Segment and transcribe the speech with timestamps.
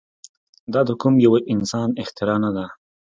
[0.73, 2.65] دا د کوم يوه انسان اختراع نه ده.